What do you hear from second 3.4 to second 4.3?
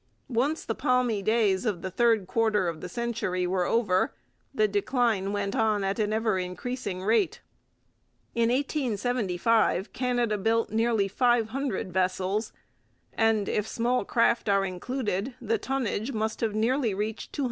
were over